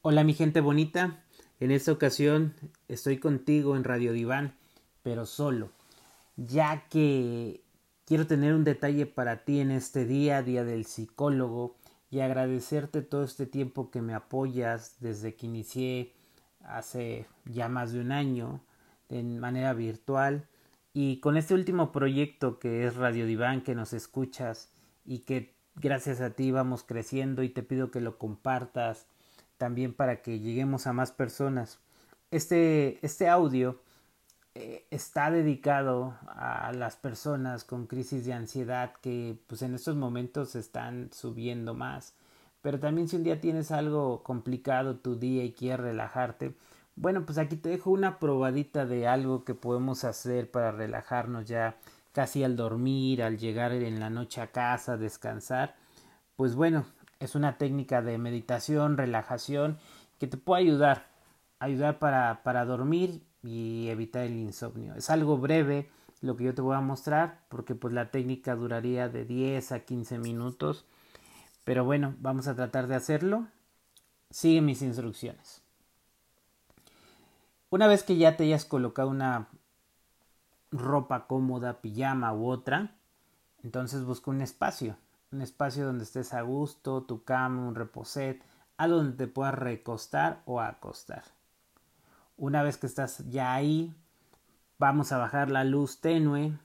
Hola 0.00 0.22
mi 0.22 0.32
gente 0.32 0.60
bonita, 0.60 1.24
en 1.58 1.72
esta 1.72 1.90
ocasión 1.90 2.54
estoy 2.86 3.18
contigo 3.18 3.74
en 3.74 3.82
Radio 3.82 4.12
Diván, 4.12 4.54
pero 5.02 5.26
solo, 5.26 5.70
ya 6.36 6.86
que 6.88 7.64
quiero 8.04 8.28
tener 8.28 8.54
un 8.54 8.62
detalle 8.62 9.06
para 9.06 9.44
ti 9.44 9.58
en 9.58 9.72
este 9.72 10.04
día, 10.04 10.44
Día 10.44 10.62
del 10.62 10.84
Psicólogo, 10.84 11.74
y 12.12 12.20
agradecerte 12.20 13.02
todo 13.02 13.24
este 13.24 13.44
tiempo 13.44 13.90
que 13.90 14.00
me 14.00 14.14
apoyas 14.14 14.94
desde 15.00 15.34
que 15.34 15.46
inicié 15.46 16.14
hace 16.62 17.26
ya 17.44 17.68
más 17.68 17.92
de 17.92 18.00
un 18.00 18.12
año 18.12 18.60
de 19.08 19.24
manera 19.24 19.72
virtual 19.72 20.46
y 20.94 21.18
con 21.18 21.36
este 21.36 21.54
último 21.54 21.90
proyecto 21.90 22.60
que 22.60 22.86
es 22.86 22.94
Radio 22.94 23.26
Diván 23.26 23.62
que 23.62 23.74
nos 23.74 23.92
escuchas 23.92 24.70
y 25.04 25.20
que 25.20 25.56
gracias 25.74 26.20
a 26.20 26.30
ti 26.30 26.52
vamos 26.52 26.84
creciendo 26.84 27.42
y 27.42 27.48
te 27.48 27.64
pido 27.64 27.90
que 27.90 28.00
lo 28.00 28.16
compartas 28.16 29.08
también 29.58 29.92
para 29.92 30.22
que 30.22 30.40
lleguemos 30.40 30.86
a 30.86 30.92
más 30.92 31.12
personas. 31.12 31.80
Este, 32.30 33.04
este 33.04 33.28
audio 33.28 33.80
eh, 34.54 34.86
está 34.90 35.30
dedicado 35.30 36.16
a 36.28 36.72
las 36.72 36.96
personas 36.96 37.64
con 37.64 37.86
crisis 37.86 38.24
de 38.24 38.32
ansiedad 38.32 38.94
que 39.00 39.38
pues 39.46 39.62
en 39.62 39.74
estos 39.74 39.96
momentos 39.96 40.56
están 40.56 41.10
subiendo 41.12 41.74
más. 41.74 42.14
Pero 42.62 42.80
también 42.80 43.08
si 43.08 43.16
un 43.16 43.24
día 43.24 43.40
tienes 43.40 43.70
algo 43.70 44.22
complicado 44.22 44.96
tu 44.96 45.16
día 45.16 45.44
y 45.44 45.52
quieres 45.52 45.80
relajarte, 45.80 46.54
bueno, 46.96 47.24
pues 47.24 47.38
aquí 47.38 47.56
te 47.56 47.68
dejo 47.68 47.90
una 47.90 48.18
probadita 48.18 48.84
de 48.84 49.06
algo 49.06 49.44
que 49.44 49.54
podemos 49.54 50.02
hacer 50.04 50.50
para 50.50 50.72
relajarnos 50.72 51.46
ya 51.46 51.76
casi 52.12 52.42
al 52.42 52.56
dormir, 52.56 53.22
al 53.22 53.38
llegar 53.38 53.72
en 53.72 54.00
la 54.00 54.10
noche 54.10 54.40
a 54.40 54.48
casa, 54.48 54.96
descansar. 54.96 55.76
Pues 56.34 56.56
bueno, 56.56 56.84
es 57.20 57.34
una 57.34 57.58
técnica 57.58 58.02
de 58.02 58.18
meditación, 58.18 58.96
relajación, 58.96 59.78
que 60.18 60.26
te 60.26 60.36
puede 60.36 60.62
ayudar, 60.62 61.06
ayudar 61.58 61.98
para, 61.98 62.42
para 62.42 62.64
dormir 62.64 63.22
y 63.42 63.88
evitar 63.88 64.24
el 64.24 64.36
insomnio. 64.36 64.94
Es 64.94 65.10
algo 65.10 65.38
breve 65.38 65.90
lo 66.20 66.36
que 66.36 66.44
yo 66.44 66.54
te 66.54 66.62
voy 66.62 66.76
a 66.76 66.80
mostrar, 66.80 67.40
porque 67.48 67.74
pues 67.74 67.94
la 67.94 68.10
técnica 68.10 68.54
duraría 68.54 69.08
de 69.08 69.24
10 69.24 69.72
a 69.72 69.80
15 69.80 70.18
minutos. 70.18 70.84
Pero 71.64 71.84
bueno, 71.84 72.14
vamos 72.20 72.48
a 72.48 72.56
tratar 72.56 72.86
de 72.86 72.94
hacerlo. 72.94 73.46
Sigue 74.30 74.60
mis 74.60 74.82
instrucciones. 74.82 75.62
Una 77.70 77.86
vez 77.86 78.02
que 78.02 78.16
ya 78.16 78.36
te 78.36 78.44
hayas 78.44 78.64
colocado 78.64 79.10
una 79.10 79.48
ropa 80.70 81.26
cómoda, 81.26 81.80
pijama 81.80 82.32
u 82.32 82.48
otra, 82.48 82.96
entonces 83.62 84.04
busca 84.04 84.30
un 84.30 84.40
espacio 84.40 84.96
un 85.30 85.42
espacio 85.42 85.86
donde 85.86 86.04
estés 86.04 86.32
a 86.34 86.42
gusto, 86.42 87.02
tu 87.02 87.24
cama, 87.24 87.66
un 87.66 87.74
reposet, 87.74 88.42
a 88.76 88.88
donde 88.88 89.16
te 89.16 89.26
puedas 89.26 89.54
recostar 89.54 90.42
o 90.46 90.60
acostar. 90.60 91.24
Una 92.36 92.62
vez 92.62 92.78
que 92.78 92.86
estás 92.86 93.28
ya 93.28 93.52
ahí, 93.52 93.94
vamos 94.78 95.12
a 95.12 95.18
bajar 95.18 95.50
la 95.50 95.64
luz 95.64 96.00
tenue, 96.00 96.56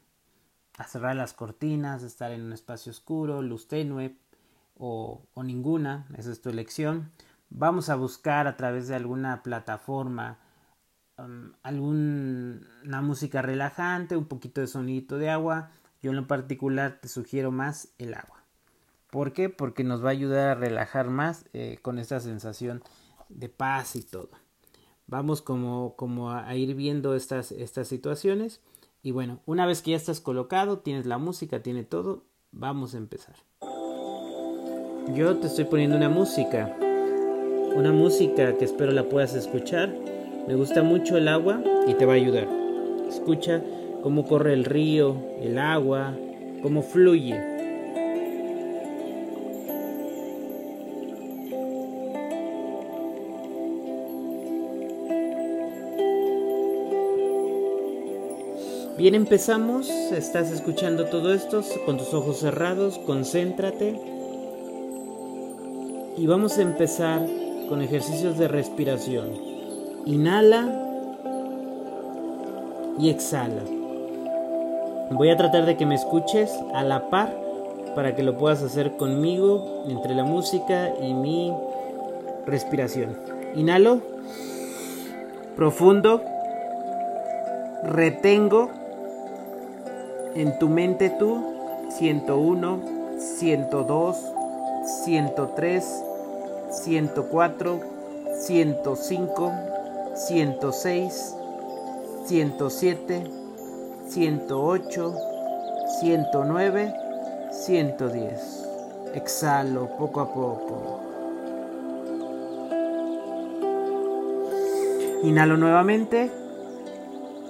a 0.78 0.84
cerrar 0.86 1.16
las 1.16 1.34
cortinas, 1.34 2.04
estar 2.04 2.32
en 2.32 2.44
un 2.44 2.54
espacio 2.54 2.92
oscuro, 2.92 3.42
luz 3.42 3.68
tenue 3.68 4.18
o, 4.78 5.26
o 5.34 5.44
ninguna, 5.44 6.08
esa 6.18 6.32
es 6.32 6.42
tu 6.42 6.50
elección. 6.50 7.12
Vamos 7.50 7.90
a 7.90 7.96
buscar 7.96 8.48
a 8.48 8.58
través 8.58 8.88
de 8.88 8.96
alguna 8.96 9.44
plataforma 9.44 10.40
um, 11.18 11.54
alguna 11.64 13.02
música 13.02 13.42
relajante, 13.42 14.16
un 14.18 14.26
poquito 14.26 14.62
de 14.62 14.68
sonido 14.68 15.18
de 15.18 15.30
agua. 15.30 15.72
Yo 16.02 16.12
en 16.12 16.18
lo 16.18 16.28
particular 16.28 17.00
te 17.02 17.08
sugiero 17.08 17.52
más 17.52 17.90
el 17.98 18.14
agua. 18.14 18.43
¿Por 19.14 19.32
qué? 19.32 19.48
Porque 19.48 19.84
nos 19.84 20.04
va 20.04 20.08
a 20.08 20.14
ayudar 20.14 20.50
a 20.50 20.56
relajar 20.56 21.08
más 21.08 21.46
eh, 21.54 21.78
con 21.84 22.00
esta 22.00 22.20
sensación 22.20 22.82
de 23.30 23.48
paz 23.48 23.96
y 23.96 24.02
todo. 24.02 24.32
Vamos 25.06 25.44
como, 25.44 25.94
como 25.96 26.32
a, 26.32 26.56
ir 26.56 26.74
viendo 26.74 27.16
estas, 27.16 27.52
estas 27.52 27.88
situaciones. 27.88 28.60
Y 29.04 29.12
bueno, 29.12 29.40
una 29.46 29.68
vez 29.68 29.84
que 29.84 29.92
ya 29.92 29.98
estás 29.98 30.20
colocado, 30.20 30.80
tienes 30.80 31.06
la 31.06 31.20
música, 31.20 31.62
tiene 31.62 31.84
todo, 31.84 32.24
vamos 32.52 32.96
a 32.96 32.98
empezar. 32.98 33.36
Yo 35.14 35.38
te 35.38 35.46
estoy 35.46 35.66
poniendo 35.66 35.96
una 35.96 36.10
música, 36.10 36.76
una 37.76 37.92
música 37.92 38.58
que 38.58 38.66
espero 38.66 38.94
la 38.94 39.10
puedas 39.10 39.36
escuchar. 39.36 39.96
Me 40.48 40.56
gusta 40.56 40.82
mucho 40.82 41.18
el 41.18 41.28
agua 41.28 41.62
y 41.88 41.94
te 41.94 42.08
va 42.08 42.14
a 42.14 42.16
ayudar. 42.16 42.48
Escucha 43.08 43.64
cómo 44.02 44.26
corre 44.26 44.54
el 44.54 44.66
río, 44.66 45.22
el 45.40 45.60
agua, 45.60 46.18
cómo 46.64 46.82
fluye. 46.82 47.53
Bien, 59.04 59.16
empezamos. 59.16 59.90
Estás 59.90 60.50
escuchando 60.50 61.08
todo 61.08 61.34
esto 61.34 61.62
con 61.86 61.98
tus 61.98 62.14
ojos 62.14 62.40
cerrados. 62.40 62.98
Concéntrate. 63.00 64.00
Y 66.16 66.26
vamos 66.26 66.58
a 66.58 66.62
empezar 66.62 67.20
con 67.68 67.82
ejercicios 67.82 68.38
de 68.38 68.48
respiración. 68.48 69.32
Inhala 70.06 70.72
y 72.98 73.10
exhala. 73.10 73.64
Voy 75.12 75.32
a 75.32 75.36
tratar 75.36 75.66
de 75.66 75.76
que 75.76 75.86
me 75.86 75.96
escuches 75.96 76.50
a 76.74 76.86
la 76.86 77.10
par 77.10 77.36
para 77.96 78.16
que 78.16 78.24
lo 78.24 78.38
puedas 78.38 78.64
hacer 78.64 78.96
conmigo 78.96 79.84
entre 79.90 80.16
la 80.16 80.24
música 80.24 80.94
y 81.02 81.14
mi 81.14 81.52
respiración. 82.46 83.18
Inhalo. 83.54 84.00
Profundo. 85.58 86.24
Retengo 87.84 88.72
en 90.36 90.58
tu 90.60 90.70
mente 90.70 91.10
tú, 91.10 91.44
101, 91.98 92.80
102, 93.20 94.18
103, 95.04 96.04
104, 96.72 97.80
105, 98.40 99.52
106, 100.16 101.36
107, 102.26 103.24
108, 104.08 105.16
109, 106.00 106.94
110. 107.52 108.70
Exhalo 109.14 109.90
poco 109.98 110.22
a 110.22 110.34
poco. 110.34 111.00
Inhalo 115.24 115.56
nuevamente. 115.58 116.30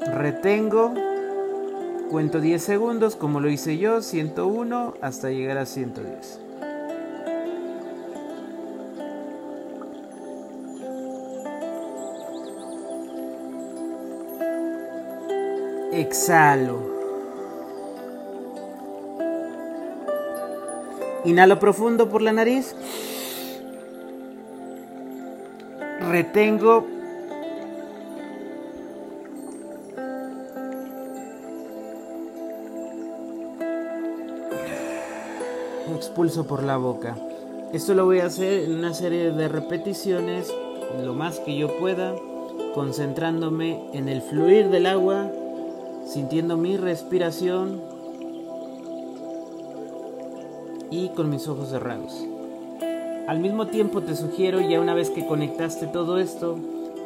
Retengo. 0.05 1.12
Cuento 2.13 2.39
10 2.41 2.61
segundos 2.61 3.15
como 3.15 3.39
lo 3.39 3.49
hice 3.49 3.79
yo, 3.79 4.03
101 4.03 4.93
hasta 5.01 5.31
llegar 5.31 5.57
a 5.57 5.65
110. 5.65 6.39
Exhalo. 15.91 16.77
Inhalo 21.25 21.57
profundo 21.57 22.09
por 22.09 22.21
la 22.21 22.31
nariz. 22.31 22.75
Retengo 26.11 26.85
expulso 36.03 36.45
por 36.45 36.63
la 36.63 36.75
boca. 36.75 37.15
Esto 37.71 37.93
lo 37.93 38.03
voy 38.03 38.19
a 38.19 38.25
hacer 38.25 38.65
en 38.65 38.73
una 38.75 38.93
serie 38.93 39.31
de 39.31 39.47
repeticiones, 39.47 40.53
lo 41.01 41.13
más 41.13 41.39
que 41.39 41.55
yo 41.55 41.79
pueda, 41.79 42.13
concentrándome 42.75 43.89
en 43.93 44.09
el 44.09 44.21
fluir 44.21 44.69
del 44.69 44.85
agua, 44.85 45.31
sintiendo 46.05 46.57
mi 46.57 46.75
respiración 46.75 47.81
y 50.91 51.07
con 51.15 51.29
mis 51.29 51.47
ojos 51.47 51.69
cerrados. 51.69 52.13
Al 53.27 53.39
mismo 53.39 53.67
tiempo 53.67 54.01
te 54.01 54.17
sugiero, 54.17 54.59
ya 54.59 54.81
una 54.81 54.93
vez 54.93 55.09
que 55.09 55.25
conectaste 55.25 55.87
todo 55.87 56.19
esto, 56.19 56.57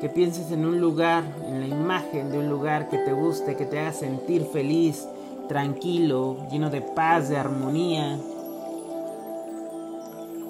que 0.01 0.09
pienses 0.09 0.51
en 0.51 0.65
un 0.65 0.81
lugar, 0.81 1.23
en 1.45 1.59
la 1.59 1.67
imagen 1.67 2.31
de 2.31 2.39
un 2.39 2.50
lugar 2.50 2.89
que 2.89 2.97
te 2.97 3.13
guste, 3.13 3.55
que 3.55 3.67
te 3.67 3.79
haga 3.79 3.93
sentir 3.93 4.43
feliz, 4.45 5.07
tranquilo, 5.47 6.38
lleno 6.51 6.71
de 6.71 6.81
paz, 6.81 7.29
de 7.29 7.38
armonía, 7.38 8.17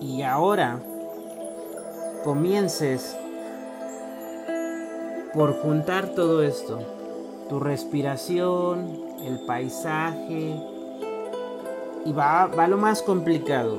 y 0.01 0.21
ahora 0.21 0.79
comiences 2.23 3.15
por 5.33 5.53
juntar 5.61 6.09
todo 6.09 6.44
esto, 6.44 6.79
tu 7.49 7.59
respiración, 7.59 8.99
el 9.23 9.39
paisaje, 9.45 10.55
y 12.05 12.11
va, 12.11 12.47
va 12.47 12.67
lo 12.67 12.77
más 12.77 13.01
complicado, 13.01 13.77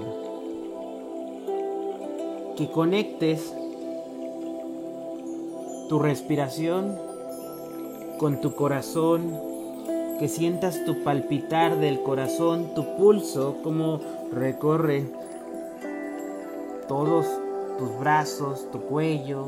que 2.56 2.70
conectes 2.70 3.54
tu 5.88 5.98
respiración, 5.98 6.98
con 8.18 8.40
tu 8.40 8.54
corazón, 8.54 9.40
que 10.18 10.28
sientas 10.28 10.84
tu 10.84 11.02
palpitar 11.04 11.78
del 11.78 12.02
corazón, 12.02 12.74
tu 12.74 12.96
pulso, 12.96 13.56
como 13.62 14.00
recorre 14.32 15.06
todos 16.88 17.26
tus 17.78 17.96
brazos, 18.00 18.70
tu 18.72 18.80
cuello. 18.80 19.46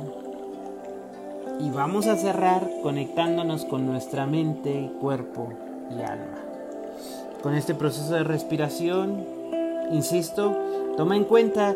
Y 1.58 1.70
vamos 1.70 2.06
a 2.06 2.16
cerrar 2.16 2.70
conectándonos 2.82 3.64
con 3.64 3.86
nuestra 3.86 4.26
mente, 4.26 4.92
cuerpo 5.00 5.52
y 5.90 6.02
alma. 6.02 6.38
Con 7.42 7.54
este 7.54 7.74
proceso 7.74 8.14
de 8.14 8.24
respiración, 8.24 9.24
insisto, 9.90 10.56
toma 10.96 11.16
en 11.16 11.24
cuenta 11.24 11.74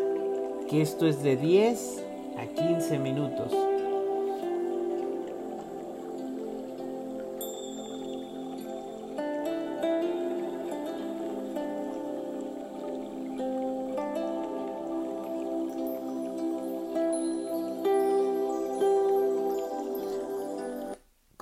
que 0.69 0.81
esto 0.81 1.07
es 1.07 1.21
de 1.21 1.35
10 1.35 2.03
a 2.37 2.45
15 2.45 2.99
minutos. 2.99 3.51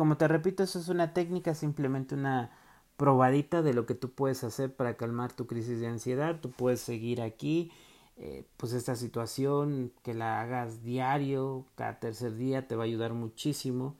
Como 0.03 0.17
te 0.17 0.27
repito, 0.27 0.63
eso 0.63 0.79
es 0.79 0.89
una 0.89 1.13
técnica, 1.13 1.55
simplemente 1.55 2.13
una 2.13 2.51
probadita 2.97 3.61
de 3.61 3.73
lo 3.73 3.85
que 3.85 3.95
tú 3.95 4.11
puedes 4.11 4.43
hacer 4.43 4.75
para 4.75 4.97
calmar 4.97 5.31
tu 5.31 5.47
crisis 5.47 5.79
de 5.79 5.87
ansiedad. 5.87 6.41
Tú 6.41 6.51
puedes 6.51 6.81
seguir 6.81 7.21
aquí, 7.21 7.71
eh, 8.17 8.45
pues 8.57 8.73
esta 8.73 8.97
situación, 8.97 9.93
que 10.03 10.13
la 10.13 10.41
hagas 10.41 10.83
diario, 10.83 11.63
cada 11.75 12.01
tercer 12.01 12.35
día, 12.35 12.67
te 12.67 12.75
va 12.75 12.83
a 12.83 12.85
ayudar 12.85 13.13
muchísimo 13.13 13.95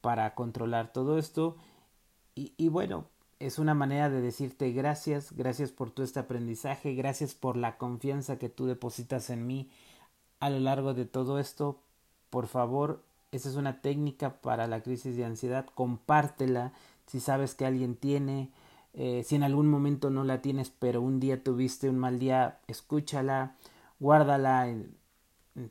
para 0.00 0.34
controlar 0.34 0.92
todo 0.92 1.16
esto. 1.16 1.56
Y, 2.34 2.52
y 2.56 2.68
bueno, 2.68 3.04
es 3.38 3.60
una 3.60 3.74
manera 3.74 4.10
de 4.10 4.20
decirte 4.20 4.72
gracias, 4.72 5.30
gracias 5.30 5.70
por 5.70 5.92
todo 5.92 6.04
este 6.04 6.18
aprendizaje, 6.18 6.96
gracias 6.96 7.36
por 7.36 7.56
la 7.56 7.78
confianza 7.78 8.36
que 8.36 8.48
tú 8.48 8.66
depositas 8.66 9.30
en 9.30 9.46
mí 9.46 9.70
a 10.40 10.50
lo 10.50 10.58
largo 10.58 10.92
de 10.92 11.04
todo 11.04 11.38
esto. 11.38 11.78
Por 12.30 12.48
favor, 12.48 13.04
esa 13.32 13.48
es 13.48 13.56
una 13.56 13.80
técnica 13.80 14.40
para 14.40 14.66
la 14.66 14.82
crisis 14.82 15.16
de 15.16 15.24
ansiedad. 15.24 15.66
Compártela 15.74 16.72
si 17.06 17.20
sabes 17.20 17.54
que 17.54 17.66
alguien 17.66 17.96
tiene. 17.96 18.50
Eh, 18.94 19.22
si 19.24 19.36
en 19.36 19.42
algún 19.42 19.68
momento 19.68 20.10
no 20.10 20.24
la 20.24 20.40
tienes, 20.40 20.70
pero 20.70 21.02
un 21.02 21.20
día 21.20 21.42
tuviste 21.42 21.90
un 21.90 21.98
mal 21.98 22.18
día, 22.18 22.60
escúchala, 22.66 23.56
guárdala 24.00 24.68
en, 24.68 24.96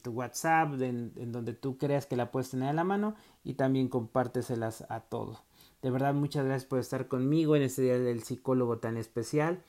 tu 0.02 0.12
WhatsApp, 0.12 0.82
en, 0.82 1.32
donde 1.32 1.54
tú 1.54 1.78
creas 1.78 2.06
que 2.06 2.16
la 2.16 2.32
puedes 2.32 2.52
tener 2.52 2.70
a 2.70 2.74
la 2.74 2.84
mano 2.84 3.16
y 3.44 3.54
también 3.54 3.88
compárteselas 3.88 4.86
a 4.90 5.02
todos. 5.02 5.42
De 5.82 5.92
verdad, 5.92 6.14
muchas 6.14 6.46
gracias 6.46 6.68
por 6.68 6.80
estar 6.80 7.08
conmigo 7.08 7.56
en 7.56 7.64
este 7.64 7.84
día 7.84 8.00
del 8.00 8.24
psicólogo 8.24 8.80
tan 8.80 8.98
especial. 8.98 9.64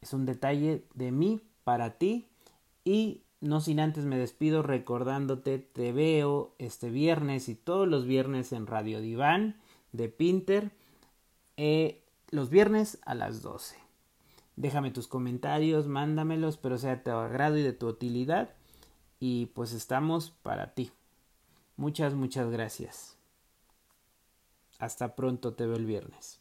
Es 0.00 0.12
un 0.12 0.26
detalle 0.26 0.86
de 0.94 1.12
mí 1.12 1.40
para 1.64 1.98
ti 1.98 2.28
y 2.84 3.22
no 3.40 3.60
sin 3.60 3.80
antes 3.80 4.04
me 4.04 4.18
despido 4.18 4.62
recordándote, 4.62 5.58
te 5.58 5.92
veo 5.92 6.54
este 6.58 6.90
viernes 6.90 7.48
y 7.48 7.54
todos 7.54 7.88
los 7.88 8.04
viernes 8.04 8.52
en 8.52 8.66
Radio 8.66 9.00
Diván 9.00 9.56
de 9.92 10.08
Pinter, 10.08 10.72
eh, 11.56 12.04
los 12.30 12.50
viernes 12.50 12.98
a 13.04 13.14
las 13.14 13.42
12. 13.42 13.76
Déjame 14.56 14.90
tus 14.90 15.08
comentarios, 15.08 15.88
mándamelos, 15.88 16.58
pero 16.58 16.76
sea 16.76 16.96
de 16.96 17.02
tu 17.02 17.10
agrado 17.12 17.56
y 17.56 17.62
de 17.62 17.72
tu 17.72 17.88
utilidad. 17.88 18.54
Y 19.18 19.46
pues 19.46 19.72
estamos 19.72 20.30
para 20.42 20.74
ti. 20.74 20.92
Muchas, 21.76 22.14
muchas 22.14 22.50
gracias. 22.50 23.16
Hasta 24.78 25.16
pronto, 25.16 25.54
te 25.54 25.66
veo 25.66 25.76
el 25.76 25.86
viernes. 25.86 26.39